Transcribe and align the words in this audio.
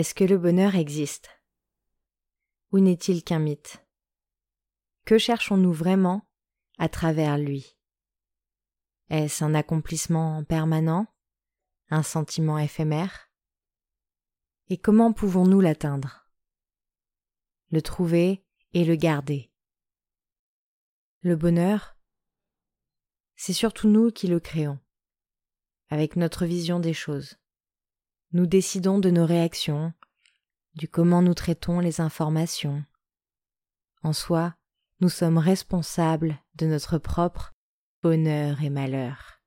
Est-ce 0.00 0.14
que 0.14 0.24
le 0.24 0.38
bonheur 0.38 0.76
existe? 0.76 1.28
Ou 2.72 2.78
n'est-il 2.78 3.22
qu'un 3.22 3.38
mythe? 3.38 3.84
Que 5.04 5.18
cherchons-nous 5.18 5.74
vraiment 5.74 6.26
à 6.78 6.88
travers 6.88 7.36
lui? 7.36 7.76
Est-ce 9.10 9.44
un 9.44 9.54
accomplissement 9.54 10.42
permanent? 10.44 11.06
Un 11.90 12.02
sentiment 12.02 12.56
éphémère? 12.56 13.30
Et 14.70 14.78
comment 14.78 15.12
pouvons-nous 15.12 15.60
l'atteindre? 15.60 16.30
Le 17.68 17.82
trouver 17.82 18.42
et 18.72 18.86
le 18.86 18.96
garder. 18.96 19.52
Le 21.20 21.36
bonheur, 21.36 21.98
c'est 23.36 23.52
surtout 23.52 23.88
nous 23.88 24.10
qui 24.10 24.28
le 24.28 24.40
créons, 24.40 24.80
avec 25.90 26.16
notre 26.16 26.46
vision 26.46 26.80
des 26.80 26.94
choses. 26.94 27.39
Nous 28.32 28.46
décidons 28.46 29.00
de 29.00 29.10
nos 29.10 29.26
réactions, 29.26 29.92
du 30.74 30.86
comment 30.86 31.20
nous 31.20 31.34
traitons 31.34 31.80
les 31.80 32.00
informations. 32.00 32.84
En 34.04 34.12
soi, 34.12 34.54
nous 35.00 35.08
sommes 35.08 35.38
responsables 35.38 36.38
de 36.54 36.66
notre 36.66 36.98
propre 36.98 37.52
bonheur 38.02 38.62
et 38.62 38.70
malheur. 38.70 39.42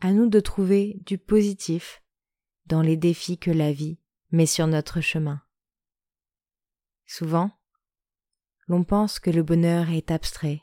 À 0.00 0.10
nous 0.10 0.28
de 0.28 0.40
trouver 0.40 0.98
du 1.06 1.16
positif 1.16 2.02
dans 2.66 2.82
les 2.82 2.96
défis 2.96 3.38
que 3.38 3.52
la 3.52 3.72
vie 3.72 4.00
met 4.32 4.46
sur 4.46 4.66
notre 4.66 5.00
chemin. 5.00 5.40
Souvent, 7.06 7.52
l'on 8.66 8.82
pense 8.82 9.20
que 9.20 9.30
le 9.30 9.44
bonheur 9.44 9.88
est 9.90 10.10
abstrait, 10.10 10.62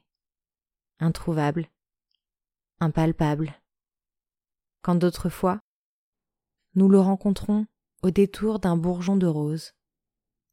introuvable, 1.00 1.70
impalpable, 2.82 3.54
quand 4.82 4.96
d'autres 4.96 5.30
fois, 5.30 5.62
nous 6.76 6.88
le 6.88 7.00
rencontrons 7.00 7.68
au 8.02 8.12
détour 8.12 8.60
d'un 8.60 8.78
bourgeon 8.78 9.16
de 9.16 9.28
rose, 9.28 9.74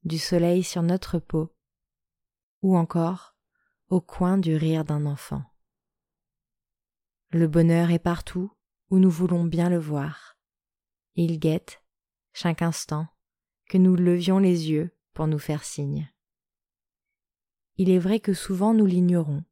du 0.05 0.19
soleil 0.19 0.63
sur 0.63 0.83
notre 0.83 1.19
peau, 1.19 1.55
ou 2.63 2.77
encore 2.77 3.37
au 3.89 4.01
coin 4.01 4.39
du 4.39 4.57
rire 4.57 4.85
d'un 4.85 5.07
enfant. 5.07 5.43
Le 7.31 7.47
bonheur 7.47 7.91
est 7.91 7.99
partout 7.99 8.53
où 8.91 8.99
nous 8.99 9.11
voulons 9.11 9.45
bien 9.45 9.69
le 9.69 9.79
voir. 9.79 10.39
Il 11.15 11.39
guette, 11.39 11.83
chaque 12.33 12.63
instant, 12.63 13.07
que 13.69 13.79
nous 13.79 13.97
levions 13.97 14.39
les 14.39 14.71
yeux 14.71 14.97
pour 15.13 15.27
nous 15.27 15.39
faire 15.39 15.65
signe. 15.65 16.11
Il 17.77 17.91
est 17.91 17.99
vrai 17.99 18.19
que 18.19 18.35
souvent 18.35 18.75
nous 18.75 18.87
l'ignorons, 18.87 19.45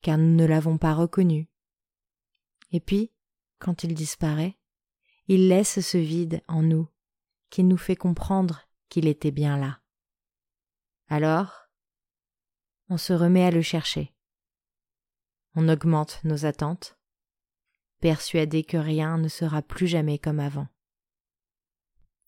car 0.00 0.18
nous 0.18 0.34
ne 0.34 0.44
l'avons 0.44 0.78
pas 0.78 0.94
reconnu. 0.94 1.48
Et 2.72 2.80
puis, 2.80 3.12
quand 3.58 3.84
il 3.84 3.94
disparaît, 3.94 4.58
il 5.28 5.48
laisse 5.48 5.80
ce 5.80 5.98
vide 5.98 6.42
en 6.48 6.62
nous 6.62 6.88
qui 7.50 7.62
nous 7.62 7.76
fait 7.76 7.96
comprendre 7.96 8.66
qu'il 8.88 9.06
était 9.06 9.30
bien 9.30 9.58
là. 9.58 9.80
Alors, 11.08 11.68
on 12.88 12.96
se 12.96 13.12
remet 13.12 13.44
à 13.44 13.50
le 13.50 13.60
chercher. 13.60 14.14
On 15.54 15.68
augmente 15.68 16.24
nos 16.24 16.46
attentes, 16.46 16.98
persuadé 18.00 18.64
que 18.64 18.78
rien 18.78 19.18
ne 19.18 19.28
sera 19.28 19.60
plus 19.60 19.86
jamais 19.86 20.18
comme 20.18 20.40
avant. 20.40 20.68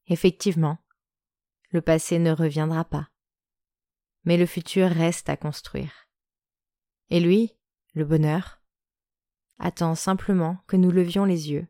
Effectivement, 0.06 0.78
le 1.70 1.80
passé 1.80 2.18
ne 2.18 2.32
reviendra 2.32 2.84
pas, 2.84 3.08
mais 4.24 4.36
le 4.36 4.46
futur 4.46 4.90
reste 4.90 5.30
à 5.30 5.38
construire. 5.38 6.08
Et 7.08 7.20
lui, 7.20 7.56
le 7.94 8.04
bonheur, 8.04 8.60
attend 9.58 9.94
simplement 9.94 10.58
que 10.66 10.76
nous 10.76 10.90
levions 10.90 11.24
les 11.24 11.50
yeux 11.50 11.66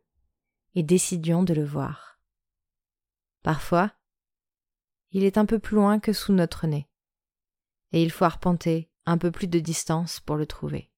et 0.75 0.82
décidions 0.82 1.42
de 1.42 1.54
le 1.54 1.64
voir. 1.64 2.20
Parfois, 3.42 3.92
il 5.10 5.25
est 5.25 5.38
un 5.38 5.47
peu 5.47 5.58
plus 5.58 5.76
loin 5.76 5.98
que 5.98 6.12
sous 6.12 6.32
notre 6.32 6.66
nez, 6.66 6.88
et 7.92 8.03
il 8.03 8.10
faut 8.10 8.25
arpenter 8.25 8.91
un 9.06 9.19
peu 9.19 9.31
plus 9.31 9.48
de 9.48 9.58
distance 9.58 10.20
pour 10.20 10.36
le 10.36 10.47
trouver. 10.47 10.92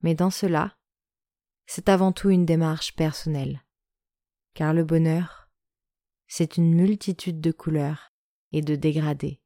Mais 0.00 0.14
dans 0.14 0.30
cela, 0.30 0.76
c'est 1.66 1.88
avant 1.88 2.12
tout 2.12 2.30
une 2.30 2.44
démarche 2.44 2.94
personnelle, 2.94 3.64
car 4.54 4.74
le 4.74 4.84
bonheur, 4.84 5.48
c'est 6.26 6.56
une 6.56 6.74
multitude 6.74 7.40
de 7.40 7.52
couleurs 7.52 8.12
et 8.52 8.62
de 8.62 8.74
dégradés. 8.74 9.40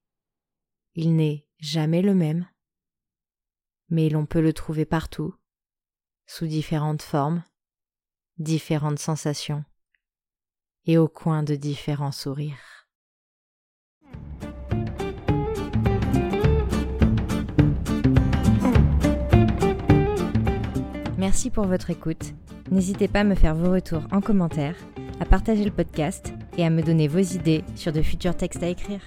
Il 0.94 1.14
n'est 1.14 1.46
jamais 1.58 2.02
le 2.02 2.14
même, 2.14 2.48
mais 3.88 4.08
l'on 4.08 4.26
peut 4.26 4.40
le 4.40 4.52
trouver 4.52 4.84
partout, 4.84 5.34
sous 6.26 6.46
différentes 6.46 7.02
formes, 7.02 7.44
différentes 8.38 8.98
sensations 8.98 9.64
et 10.84 10.98
au 10.98 11.08
coin 11.08 11.42
de 11.42 11.54
différents 11.54 12.12
sourires. 12.12 12.86
Merci 21.18 21.50
pour 21.50 21.66
votre 21.66 21.90
écoute. 21.90 22.34
N'hésitez 22.70 23.08
pas 23.08 23.20
à 23.20 23.24
me 23.24 23.34
faire 23.34 23.54
vos 23.54 23.72
retours 23.72 24.02
en 24.12 24.20
commentaire, 24.20 24.76
à 25.18 25.24
partager 25.24 25.64
le 25.64 25.70
podcast 25.70 26.32
et 26.56 26.64
à 26.64 26.70
me 26.70 26.82
donner 26.82 27.08
vos 27.08 27.18
idées 27.18 27.64
sur 27.74 27.92
de 27.92 28.02
futurs 28.02 28.36
textes 28.36 28.62
à 28.62 28.68
écrire. 28.68 29.00